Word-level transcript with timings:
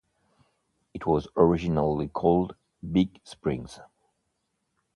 It 0.95 1.05
was 1.05 1.27
originally 1.37 2.07
called 2.07 2.55
Big 2.81 3.19
Springs. 3.23 3.79